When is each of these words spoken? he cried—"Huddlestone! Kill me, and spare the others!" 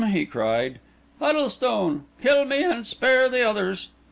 he 0.13 0.25
cried—"Huddlestone! 0.25 2.05
Kill 2.23 2.43
me, 2.43 2.63
and 2.63 2.87
spare 2.87 3.29
the 3.29 3.47
others!" 3.47 3.89